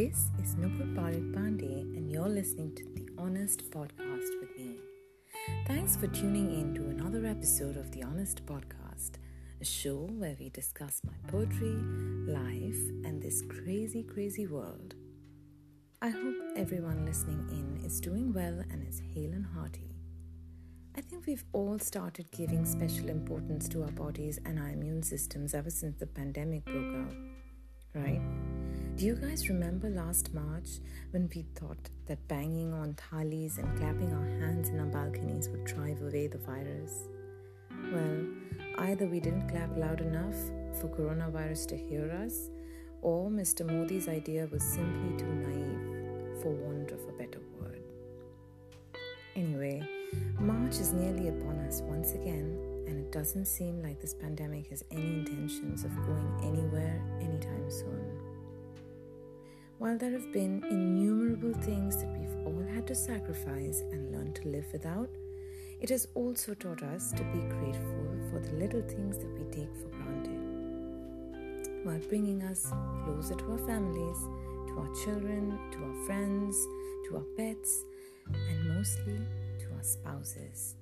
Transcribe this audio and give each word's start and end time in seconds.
This 0.00 0.30
is 0.42 0.54
Nupur 0.54 0.94
Parik 0.96 1.30
Pandey, 1.34 1.82
and 1.94 2.10
you're 2.10 2.26
listening 2.26 2.74
to 2.74 2.84
the 2.94 3.06
Honest 3.18 3.70
Podcast 3.70 4.30
with 4.40 4.56
me. 4.56 4.76
Thanks 5.66 5.94
for 5.94 6.06
tuning 6.06 6.58
in 6.58 6.74
to 6.76 6.88
another 6.88 7.26
episode 7.26 7.76
of 7.76 7.90
the 7.90 8.02
Honest 8.02 8.46
Podcast, 8.46 9.18
a 9.60 9.64
show 9.66 10.08
where 10.16 10.34
we 10.40 10.48
discuss 10.48 11.02
my 11.04 11.12
poetry, 11.30 11.76
life, 12.26 12.80
and 13.04 13.20
this 13.20 13.42
crazy, 13.42 14.02
crazy 14.02 14.46
world. 14.46 14.94
I 16.00 16.08
hope 16.08 16.36
everyone 16.56 17.04
listening 17.04 17.46
in 17.50 17.84
is 17.84 18.00
doing 18.00 18.32
well 18.32 18.58
and 18.70 18.88
is 18.88 19.02
hale 19.14 19.32
and 19.32 19.44
hearty. 19.54 19.96
I 20.96 21.02
think 21.02 21.26
we've 21.26 21.44
all 21.52 21.78
started 21.78 22.30
giving 22.30 22.64
special 22.64 23.10
importance 23.10 23.68
to 23.68 23.82
our 23.82 23.92
bodies 23.92 24.40
and 24.46 24.58
our 24.58 24.70
immune 24.70 25.02
systems 25.02 25.52
ever 25.52 25.68
since 25.68 25.98
the 25.98 26.06
pandemic 26.06 26.64
broke 26.64 26.94
out, 26.94 27.14
right? 27.94 28.22
Do 29.00 29.06
you 29.06 29.14
guys 29.14 29.48
remember 29.48 29.88
last 29.88 30.34
March 30.34 30.78
when 31.12 31.30
we 31.34 31.46
thought 31.54 31.88
that 32.04 32.28
banging 32.28 32.74
on 32.74 32.92
thalis 32.92 33.56
and 33.56 33.78
clapping 33.78 34.12
our 34.12 34.26
hands 34.40 34.68
in 34.68 34.78
our 34.78 34.84
balconies 34.84 35.48
would 35.48 35.64
drive 35.64 36.02
away 36.02 36.26
the 36.26 36.36
virus? 36.36 37.08
Well, 37.90 38.26
either 38.76 39.06
we 39.06 39.18
didn't 39.18 39.48
clap 39.48 39.74
loud 39.74 40.02
enough 40.02 40.36
for 40.78 40.88
coronavirus 40.88 41.68
to 41.68 41.78
hear 41.78 42.10
us, 42.10 42.50
or 43.00 43.30
Mr. 43.30 43.64
Modi's 43.64 44.06
idea 44.06 44.46
was 44.52 44.62
simply 44.62 45.16
too 45.16 45.32
naive, 45.32 46.42
for 46.42 46.50
want 46.50 46.90
of 46.90 47.00
a 47.08 47.12
better 47.12 47.40
word. 47.58 47.80
Anyway, 49.34 49.82
March 50.38 50.74
is 50.74 50.92
nearly 50.92 51.28
upon 51.28 51.58
us 51.60 51.80
once 51.86 52.12
again, 52.12 52.84
and 52.86 52.98
it 52.98 53.10
doesn't 53.10 53.46
seem 53.46 53.82
like 53.82 53.98
this 53.98 54.12
pandemic 54.12 54.68
has 54.68 54.84
any 54.90 55.20
intentions 55.20 55.84
of 55.84 55.96
going 56.04 56.38
anywhere 56.42 57.02
anytime 57.22 57.64
soon. 57.70 58.29
While 59.80 59.96
there 59.96 60.10
have 60.10 60.30
been 60.30 60.62
innumerable 60.68 61.54
things 61.62 61.96
that 61.96 62.14
we've 62.18 62.46
all 62.46 62.62
had 62.74 62.86
to 62.88 62.94
sacrifice 62.94 63.82
and 63.90 64.12
learn 64.12 64.34
to 64.34 64.48
live 64.48 64.66
without, 64.74 65.08
it 65.80 65.88
has 65.88 66.06
also 66.14 66.52
taught 66.52 66.82
us 66.82 67.12
to 67.12 67.24
be 67.32 67.40
grateful 67.48 68.06
for 68.30 68.40
the 68.40 68.52
little 68.58 68.82
things 68.82 69.16
that 69.16 69.32
we 69.38 69.44
take 69.44 69.74
for 69.76 69.88
granted, 69.96 70.36
while 71.86 72.08
bringing 72.10 72.42
us 72.42 72.70
closer 73.06 73.34
to 73.36 73.52
our 73.52 73.66
families, 73.66 74.18
to 74.68 74.78
our 74.80 74.94
children, 75.02 75.58
to 75.72 75.78
our 75.78 76.06
friends, 76.06 76.54
to 77.08 77.16
our 77.16 77.24
pets, 77.38 77.82
and 78.26 78.76
mostly 78.76 79.18
to 79.60 79.74
our 79.78 79.82
spouses. 79.82 80.74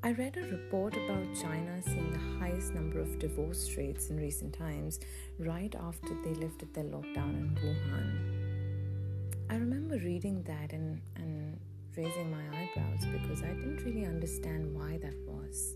I 0.00 0.12
read 0.12 0.36
a 0.36 0.42
report 0.42 0.94
about 0.96 1.34
China 1.34 1.82
seeing 1.82 2.12
the 2.12 2.38
highest 2.38 2.72
number 2.72 3.00
of 3.00 3.18
divorce 3.18 3.76
rates 3.76 4.10
in 4.10 4.16
recent 4.16 4.56
times 4.56 5.00
right 5.40 5.74
after 5.74 6.10
they 6.22 6.34
lifted 6.34 6.72
their 6.72 6.84
lockdown 6.84 7.34
in 7.34 7.58
Wuhan. 7.60 9.50
I 9.50 9.56
remember 9.56 9.96
reading 9.96 10.44
that 10.44 10.72
and, 10.72 11.00
and 11.16 11.58
raising 11.96 12.30
my 12.30 12.44
eyebrows 12.56 13.06
because 13.10 13.42
I 13.42 13.48
didn't 13.48 13.84
really 13.84 14.06
understand 14.06 14.72
why 14.72 14.98
that 14.98 15.16
was. 15.26 15.74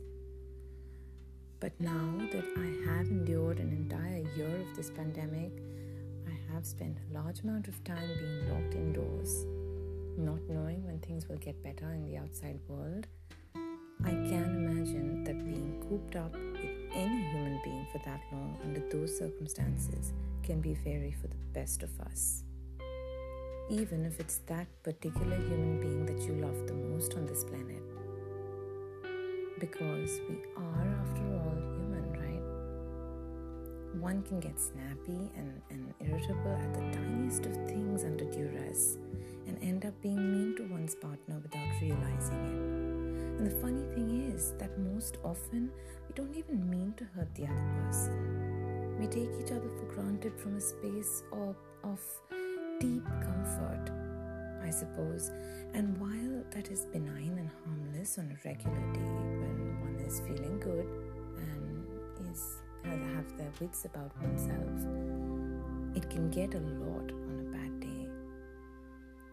But 1.59 1.73
now 1.81 2.13
that 2.31 2.45
I 2.57 2.93
have 2.93 3.09
endured 3.09 3.59
an 3.59 3.73
entire 3.73 4.25
year 4.37 4.61
of 4.61 4.77
this 4.77 4.91
pandemic, 4.91 5.51
I 6.29 6.55
have 6.55 6.65
spent 6.65 6.97
a 7.11 7.15
large 7.15 7.41
amount 7.41 7.67
of 7.67 7.83
time 7.83 8.09
being 8.21 8.53
locked 8.53 8.75
indoors, 8.75 9.45
not 10.17 10.49
knowing 10.49 10.85
when 10.87 11.01
things 11.01 11.29
will 11.29 11.39
get 11.39 11.61
better 11.65 11.93
in 11.93 12.05
the 12.05 12.19
outside 12.19 12.61
world 12.69 13.09
I 14.05 14.11
can 14.11 14.57
imagine 14.57 15.23
that 15.25 15.45
being 15.45 15.85
cooped 15.89 16.17
up 16.17 16.33
with 16.33 16.71
any 16.93 17.23
human 17.31 17.61
being 17.63 17.87
for 17.93 17.99
that 17.99 18.21
long 18.33 18.59
under 18.65 18.81
those 18.91 19.17
circumstances 19.17 20.13
can 20.43 20.61
be 20.61 20.75
very 20.75 21.13
for 21.13 21.29
the 21.29 21.37
best 21.53 21.83
of 21.83 21.91
us. 22.01 22.43
Even 23.71 24.05
if 24.05 24.19
it's 24.19 24.39
that 24.47 24.67
particular 24.83 25.37
human 25.37 25.81
being 25.81 26.07
that 26.07 26.21
you 26.27 26.35
love 26.35 26.67
the 26.67 26.75
most 26.75 27.15
on 27.15 27.27
this 27.27 27.45
planet. 27.45 27.83
Because 29.61 30.21
we 30.29 30.37
are, 30.57 30.97
after 31.01 31.23
all, 31.37 31.55
human, 31.79 32.13
right? 32.19 34.01
One 34.01 34.23
can 34.23 34.41
get 34.41 34.59
snappy 34.59 35.31
and, 35.37 35.63
and 35.71 35.95
irritable 36.01 36.57
at 36.61 36.75
the 36.75 36.99
tiniest 36.99 37.47
of 37.47 37.55
things 37.69 38.03
under 38.03 38.25
duress 38.25 38.99
and 39.47 39.57
end 39.63 39.87
up 39.87 39.95
being 40.03 40.33
mean 40.33 40.57
to 40.57 40.65
one's 40.65 40.97
partner 40.97 41.39
without 41.41 41.81
realizing 41.81 42.79
it. 42.79 42.82
And 43.43 43.51
the 43.51 43.57
funny 43.57 43.85
thing 43.93 44.31
is 44.33 44.53
that 44.61 44.79
most 44.79 45.19
often 45.25 45.69
we 46.07 46.15
don't 46.15 46.33
even 46.37 46.71
mean 46.71 46.95
to 46.97 47.05
hurt 47.07 47.35
the 47.35 47.43
other 47.43 47.73
person. 47.85 48.97
We 49.01 49.09
take 49.09 49.31
each 49.41 49.51
other 49.51 49.69
for 49.81 49.87
granted 49.93 50.39
from 50.39 50.55
a 50.55 50.61
space 50.61 51.25
of, 51.33 51.57
of 51.83 51.99
deep 52.79 53.05
comfort, 53.05 53.91
I 54.65 54.71
suppose. 54.71 55.33
And 55.75 55.99
while 55.99 56.45
that 56.53 56.71
is 56.71 56.85
benign 56.93 57.37
and 57.37 57.51
harmless 57.65 58.17
on 58.17 58.31
a 58.31 58.49
regular 58.49 58.79
day 58.93 59.11
when 59.41 59.81
one 59.81 60.05
is 60.07 60.21
feeling 60.21 60.61
good 60.61 60.87
and 61.37 62.31
is 62.31 62.59
have 62.85 63.37
their 63.37 63.51
wits 63.61 63.85
about 63.87 64.13
oneself, 64.23 65.97
it 65.97 66.09
can 66.09 66.31
get 66.31 66.55
a 66.55 66.61
lot 66.61 67.11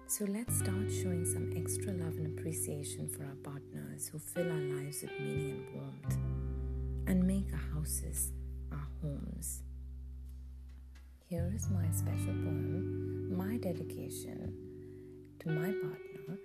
so 0.09 0.25
let's 0.25 0.57
start 0.57 0.91
showing 0.91 1.23
some 1.23 1.53
extra 1.55 1.93
love 1.93 2.15
and 2.17 2.25
appreciation 2.39 3.07
for 3.07 3.25
our 3.25 3.35
partners 3.43 4.07
who 4.07 4.17
fill 4.17 4.51
our 4.51 4.57
lives 4.57 5.03
with 5.03 5.11
meaning 5.19 5.51
and 5.51 5.75
warmth 5.75 6.17
and 7.05 7.27
make 7.27 7.45
our 7.53 7.75
houses 7.75 8.31
our 8.71 8.87
homes. 9.03 9.61
Here 11.27 11.51
is 11.55 11.69
my 11.69 11.85
special 11.91 12.33
poem, 12.33 13.37
my 13.37 13.57
dedication 13.57 14.51
to 15.41 15.49
my 15.49 15.71
partner, 15.73 16.39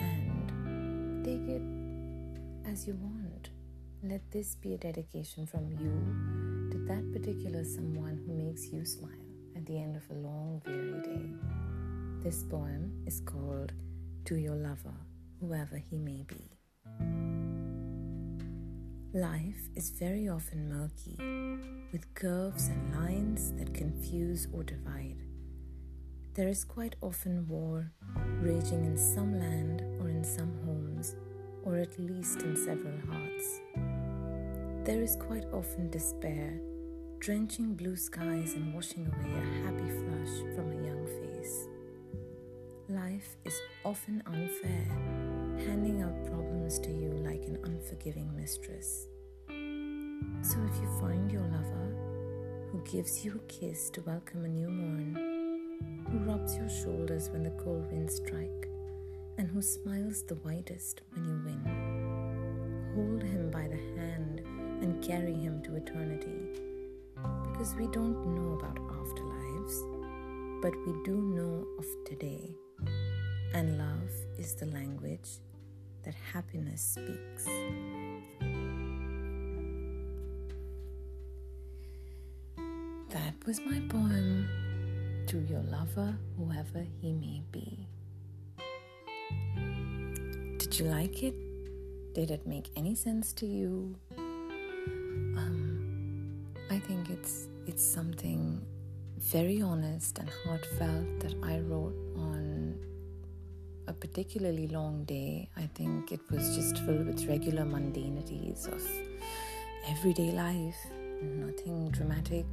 and 0.00 1.22
take 1.22 1.46
it 1.48 1.62
as 2.66 2.86
you 2.86 2.94
want. 2.94 3.50
Let 4.02 4.22
this 4.30 4.54
be 4.54 4.72
a 4.72 4.78
dedication 4.78 5.44
from 5.44 5.70
you 5.70 6.70
to 6.70 6.78
that 6.86 7.12
particular 7.12 7.62
someone 7.62 8.22
who 8.26 8.32
makes 8.32 8.72
you 8.72 8.86
smile 8.86 9.10
at 9.54 9.66
the 9.66 9.78
end 9.78 9.96
of 9.96 10.02
a 10.10 10.14
long, 10.14 10.62
weary 10.64 11.02
day. 11.02 11.61
This 12.22 12.44
poem 12.44 13.02
is 13.04 13.20
called 13.26 13.72
To 14.26 14.36
Your 14.36 14.54
Lover, 14.54 14.94
Whoever 15.40 15.76
He 15.76 15.98
May 15.98 16.24
Be. 16.28 16.52
Life 19.12 19.68
is 19.74 19.90
very 19.90 20.28
often 20.28 20.68
murky, 20.68 21.16
with 21.90 22.14
curves 22.14 22.68
and 22.68 22.94
lines 22.94 23.52
that 23.54 23.74
confuse 23.74 24.46
or 24.52 24.62
divide. 24.62 25.16
There 26.34 26.46
is 26.46 26.62
quite 26.62 26.94
often 27.02 27.48
war 27.48 27.90
raging 28.40 28.84
in 28.84 28.96
some 28.96 29.40
land 29.40 29.82
or 30.00 30.08
in 30.08 30.22
some 30.22 30.56
homes, 30.64 31.16
or 31.64 31.74
at 31.76 31.98
least 31.98 32.42
in 32.42 32.54
several 32.56 33.00
hearts. 33.10 33.60
There 34.84 35.02
is 35.02 35.16
quite 35.16 35.46
often 35.52 35.90
despair, 35.90 36.60
drenching 37.18 37.74
blue 37.74 37.96
skies 37.96 38.54
and 38.54 38.72
washing 38.72 39.08
away 39.08 39.32
a 39.32 39.64
happy 39.64 39.90
flush 39.90 40.11
Life 43.22 43.36
is 43.44 43.60
often 43.84 44.20
unfair, 44.26 44.84
handing 45.64 46.02
out 46.02 46.26
problems 46.26 46.80
to 46.80 46.90
you 46.90 47.10
like 47.10 47.44
an 47.44 47.56
unforgiving 47.62 48.28
mistress. 48.34 49.06
So 50.42 50.58
if 50.68 50.80
you 50.80 50.88
find 51.00 51.30
your 51.30 51.42
lover 51.42 51.94
who 52.72 52.82
gives 52.82 53.24
you 53.24 53.34
a 53.36 53.52
kiss 53.52 53.90
to 53.90 54.00
welcome 54.00 54.44
a 54.44 54.48
new 54.48 54.68
morn, 54.68 55.14
who 56.10 56.18
rubs 56.28 56.56
your 56.56 56.68
shoulders 56.68 57.30
when 57.30 57.44
the 57.44 57.50
cold 57.62 57.88
winds 57.92 58.16
strike, 58.16 58.68
and 59.38 59.46
who 59.48 59.62
smiles 59.62 60.24
the 60.24 60.40
widest 60.44 61.02
when 61.12 61.24
you 61.24 61.40
win, 61.44 62.92
hold 62.96 63.22
him 63.22 63.52
by 63.52 63.68
the 63.68 64.00
hand 64.00 64.40
and 64.82 65.00
carry 65.00 65.34
him 65.34 65.62
to 65.62 65.76
eternity. 65.76 66.60
Because 67.52 67.72
we 67.76 67.86
don't 67.86 68.34
know 68.34 68.58
about 68.58 68.78
afterlives, 68.88 70.60
but 70.60 70.74
we 70.84 70.92
do 71.04 71.20
know 71.20 71.64
of 71.78 71.86
today 72.04 72.56
and 73.54 73.78
love 73.78 74.10
is 74.38 74.54
the 74.54 74.66
language 74.66 75.38
that 76.04 76.14
happiness 76.32 76.80
speaks. 76.80 77.46
That 83.10 83.34
was 83.46 83.60
my 83.60 83.80
poem 83.88 84.48
to 85.26 85.38
your 85.48 85.62
lover, 85.62 86.16
whoever 86.38 86.84
he 87.00 87.12
may 87.12 87.42
be. 87.52 87.86
Did 90.58 90.78
you 90.78 90.86
like 90.86 91.22
it? 91.22 91.34
Did 92.14 92.30
it 92.30 92.46
make 92.46 92.70
any 92.76 92.94
sense 92.94 93.32
to 93.34 93.46
you? 93.46 93.96
Um, 95.36 96.44
I 96.70 96.78
think 96.78 97.10
it's 97.10 97.48
it's 97.66 97.84
something 97.84 98.64
very 99.18 99.62
honest 99.62 100.18
and 100.18 100.28
heartfelt 100.44 101.20
that 101.20 101.34
I 101.42 101.60
wrote 101.60 101.94
on 102.16 102.51
particularly 104.02 104.66
long 104.66 105.04
day. 105.04 105.48
I 105.56 105.68
think 105.76 106.10
it 106.10 106.20
was 106.28 106.56
just 106.56 106.78
filled 106.78 107.06
with 107.06 107.24
regular 107.26 107.64
mundanities 107.64 108.66
of 108.66 108.82
everyday 109.88 110.32
life. 110.32 110.80
Nothing 111.22 111.88
dramatic, 111.92 112.46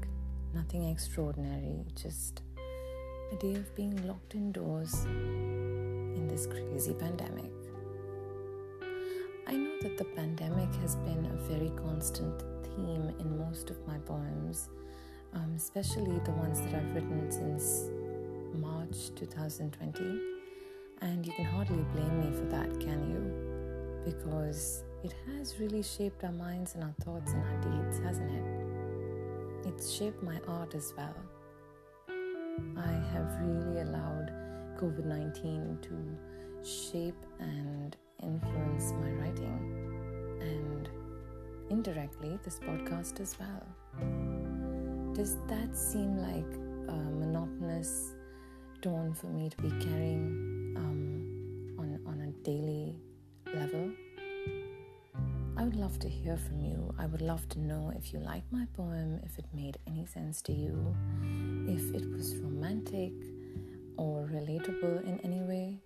nothing 0.53 0.87
extraordinary, 0.87 1.87
just 1.95 2.43
a 3.31 3.35
day 3.37 3.55
of 3.55 3.75
being 3.75 4.07
locked 4.07 4.35
indoors 4.35 4.93
in 5.05 6.27
this 6.27 6.45
crazy 6.45 6.93
pandemic. 6.93 7.51
I 9.47 9.53
know 9.53 9.75
that 9.81 9.97
the 9.97 10.05
pandemic 10.05 10.71
has 10.81 10.97
been 10.97 11.25
a 11.25 11.49
very 11.51 11.71
constant 11.71 12.43
theme 12.63 13.11
in 13.19 13.39
most 13.39 13.71
of 13.71 13.87
my 13.87 13.97
poems, 13.97 14.69
um, 15.33 15.51
especially 15.57 16.19
the 16.25 16.31
ones 16.31 16.61
that 16.61 16.75
I've 16.75 16.93
written 16.93 17.31
since 17.31 17.89
March 18.53 19.15
2020. 19.15 20.28
And 21.01 21.25
you 21.25 21.31
can 21.33 21.45
hardly 21.45 21.85
blame 21.93 22.19
me 22.19 22.37
for 22.37 22.45
that, 22.45 22.79
can 22.79 23.09
you? 23.09 24.11
Because 24.11 24.83
it 25.03 25.13
has 25.27 25.59
really 25.59 25.81
shaped 25.81 26.23
our 26.23 26.31
minds 26.31 26.75
and 26.75 26.83
our 26.83 26.95
thoughts 27.01 27.31
and 27.31 27.43
our 27.43 27.61
deeds, 27.61 27.99
hasn't 27.99 28.31
it? 28.31 29.67
It's 29.69 29.91
shaped 29.91 30.21
my 30.23 30.39
art 30.47 30.75
as 30.75 30.93
well. 30.97 31.15
I 32.77 32.91
have 33.13 33.39
really 33.41 33.81
allowed 33.81 34.31
COVID 34.77 35.05
19 35.05 35.79
to 35.83 36.67
shape 36.67 37.25
and 37.39 37.95
influence 38.21 38.91
my 38.93 39.11
writing 39.11 40.39
and 40.41 40.89
indirectly 41.69 42.37
this 42.43 42.59
podcast 42.59 43.19
as 43.21 43.37
well. 43.39 43.65
Does 45.13 45.37
that 45.47 45.75
seem 45.77 46.17
like 46.17 46.53
a 46.87 46.97
monotonous 46.97 48.15
tone 48.81 49.13
for 49.13 49.27
me 49.27 49.49
to 49.49 49.57
be 49.57 49.69
carrying 49.85 50.48
daily 52.49 52.95
level? 53.53 53.91
I 55.55 55.63
would 55.63 55.75
love 55.75 55.99
to 55.99 56.09
hear 56.09 56.35
from 56.35 56.61
you. 56.61 56.95
I 56.97 57.05
would 57.05 57.21
love 57.21 57.47
to 57.49 57.59
know 57.59 57.93
if 57.95 58.11
you 58.11 58.19
like 58.19 58.43
my 58.49 58.65
poem, 58.75 59.19
if 59.23 59.37
it 59.37 59.45
made 59.53 59.77
any 59.85 60.05
sense 60.07 60.41
to 60.43 60.53
you, 60.53 60.95
if 61.67 61.93
it 61.93 62.09
was 62.11 62.37
romantic 62.37 63.13
or 63.97 64.27
relatable 64.33 65.03
in 65.09 65.19
any 65.23 65.41
way. 65.51 65.77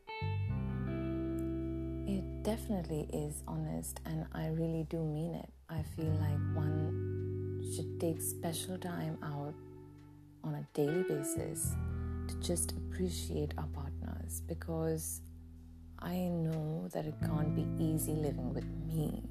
It 2.15 2.23
definitely 2.43 3.09
is 3.11 3.43
honest, 3.45 3.99
and 4.05 4.25
I 4.33 4.47
really 4.47 4.85
do 4.89 5.03
mean 5.03 5.33
it. 5.33 5.49
I 5.69 5.81
feel 5.95 6.13
like 6.27 6.41
one 6.55 7.61
should 7.73 7.99
take 7.99 8.21
special 8.21 8.77
time 8.77 9.17
out 9.21 9.53
on 10.45 10.55
a 10.55 10.65
daily 10.73 11.03
basis 11.03 11.75
to 12.29 12.35
just 12.39 12.71
appreciate 12.71 13.53
our 13.57 13.67
partners 13.67 14.43
because 14.47 15.19
I 16.03 16.27
know 16.27 16.89
that 16.93 17.05
it 17.05 17.15
can't 17.21 17.55
be 17.55 17.65
easy 17.81 18.11
living 18.11 18.53
with 18.53 18.67
me 18.85 19.23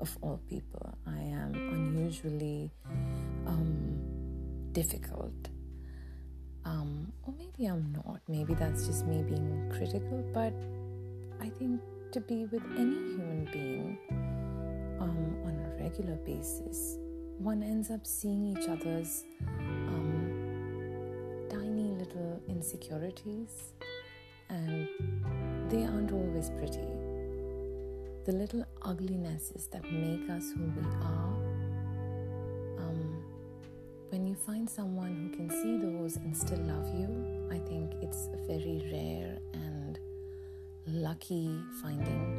of 0.00 0.16
all 0.22 0.40
people. 0.48 0.96
I 1.06 1.18
am 1.18 1.54
unusually 1.54 2.72
um, 3.46 3.98
difficult. 4.72 5.34
Um, 6.64 7.12
or 7.22 7.34
maybe 7.36 7.66
I'm 7.66 7.92
not. 7.92 8.20
Maybe 8.28 8.54
that's 8.54 8.86
just 8.86 9.04
me 9.04 9.22
being 9.22 9.70
critical. 9.70 10.24
But 10.32 10.54
I 11.40 11.50
think 11.50 11.80
to 12.12 12.20
be 12.20 12.46
with 12.46 12.62
any 12.72 12.96
human 13.12 13.48
being 13.52 13.98
um, 15.00 15.36
on 15.44 15.52
a 15.52 15.82
regular 15.82 16.16
basis, 16.16 16.96
one 17.38 17.62
ends 17.62 17.90
up 17.90 18.06
seeing 18.06 18.46
each 18.46 18.68
other's 18.68 19.24
um, 19.46 21.46
tiny 21.50 21.92
little 21.92 22.40
insecurities, 22.48 23.74
and 24.48 24.88
they 25.68 25.84
aren't 25.84 26.12
always 26.12 26.50
pretty 26.50 26.86
the 28.26 28.32
little 28.32 28.64
uglinesses 28.82 29.68
that 29.68 29.84
make 29.84 30.28
us 30.30 30.50
who 30.50 30.64
we 30.64 30.82
are. 31.00 31.36
Um, 32.78 33.22
when 34.08 34.26
you 34.26 34.34
find 34.34 34.68
someone 34.68 35.14
who 35.14 35.36
can 35.36 35.48
see 35.48 35.76
those 35.76 36.16
and 36.16 36.36
still 36.36 36.58
love 36.58 36.92
you, 36.92 37.48
I 37.52 37.58
think 37.58 37.92
it's 38.02 38.28
a 38.34 38.36
very 38.48 38.82
rare 38.92 39.38
and 39.54 40.00
lucky 40.88 41.56
finding. 41.80 42.34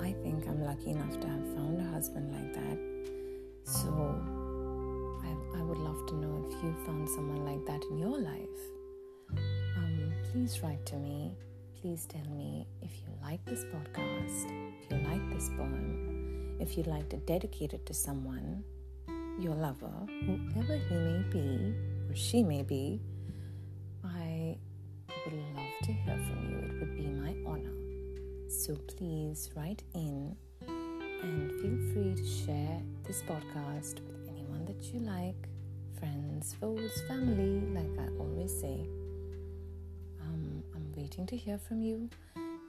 I 0.00 0.12
think 0.24 0.48
I'm 0.48 0.60
lucky 0.64 0.90
enough 0.90 1.20
to 1.20 1.26
have 1.28 1.46
found 1.54 1.80
a 1.80 1.84
husband 1.84 2.32
like 2.32 2.52
that. 2.52 2.78
So 3.62 3.90
I, 5.22 5.58
I 5.60 5.62
would 5.62 5.78
love 5.78 6.04
to 6.06 6.16
know 6.16 6.48
if 6.48 6.64
you 6.64 6.74
found 6.84 7.08
someone 7.08 7.44
like 7.44 7.64
that 7.66 7.84
in 7.92 7.98
your 7.98 8.18
life. 8.18 8.60
Um, 9.76 10.12
please 10.32 10.60
write 10.64 10.84
to 10.86 10.96
me 10.96 11.36
please 11.82 12.06
tell 12.06 12.32
me 12.36 12.64
if 12.80 12.92
you 13.00 13.08
like 13.24 13.44
this 13.44 13.64
podcast, 13.64 14.46
if 14.78 14.88
you 14.88 15.04
like 15.08 15.34
this 15.34 15.48
poem, 15.56 16.56
if 16.60 16.78
you'd 16.78 16.86
like 16.86 17.08
to 17.08 17.16
dedicate 17.16 17.72
it 17.72 17.84
to 17.84 17.92
someone, 17.92 18.62
your 19.40 19.56
lover, 19.56 19.90
whoever 20.54 20.76
he 20.76 20.94
may 20.94 21.24
be 21.32 21.74
or 22.08 22.14
she 22.14 22.44
may 22.44 22.62
be. 22.62 23.00
I 24.04 24.56
would 25.26 25.34
love 25.56 25.72
to 25.82 25.92
hear 25.92 26.16
from 26.18 26.50
you. 26.50 26.58
It 26.58 26.78
would 26.78 26.96
be 26.96 27.08
my 27.08 27.34
honor. 27.50 27.74
So 28.48 28.76
please 28.76 29.50
write 29.56 29.82
in 29.92 30.36
and 30.68 31.50
feel 31.60 31.92
free 31.92 32.14
to 32.14 32.24
share 32.24 32.80
this 33.02 33.22
podcast 33.22 34.06
with 34.06 34.28
anyone 34.28 34.64
that 34.66 34.84
you 34.84 35.00
like 35.00 35.48
friends, 35.98 36.54
foes, 36.60 37.02
family, 37.08 37.60
like 37.74 37.98
I 37.98 38.08
always 38.20 38.56
say 38.56 38.86
waiting 41.02 41.26
to 41.26 41.36
hear 41.36 41.58
from 41.58 41.82
you. 41.82 42.08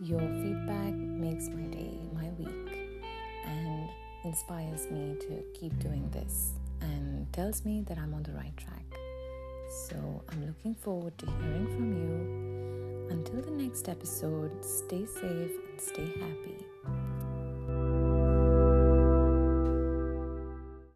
Your 0.02 0.20
feedback 0.20 0.94
makes 0.94 1.50
my 1.50 1.68
day, 1.68 2.00
my 2.16 2.30
week, 2.40 3.00
and 3.46 3.88
inspires 4.24 4.90
me 4.90 5.16
to 5.20 5.44
keep 5.54 5.78
doing 5.78 6.10
this 6.10 6.54
and 6.82 7.32
tells 7.32 7.64
me 7.64 7.84
that 7.88 8.00
I'm 8.00 8.12
on 8.16 8.24
the 8.24 8.32
right 8.32 8.58
track. 8.58 8.86
So 9.88 10.24
I'm 10.30 10.48
looking 10.48 10.74
forward 10.74 11.16
to 11.20 11.28
hearing 11.28 11.68
from 11.76 11.88
you. 11.94 13.16
Until 13.16 13.42
the 13.44 13.52
next 13.52 13.88
episode, 13.88 14.66
stay 14.66 15.06
safe 15.06 15.52
and 15.70 15.80
stay 15.80 16.08
happy. 16.20 17.23